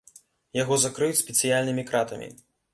Яго 0.61 0.77
закрыюць 0.85 1.19
спецыяльнымі 1.23 1.87
кратамі. 1.93 2.35